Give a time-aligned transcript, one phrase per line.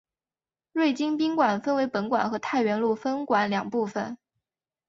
[0.71, 4.17] 瑞金宾馆分为本馆和太原路分馆两部份。